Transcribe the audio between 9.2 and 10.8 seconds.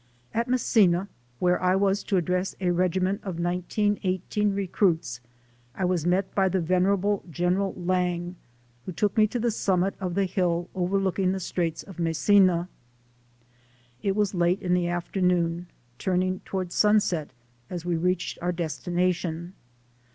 to the summit of the hill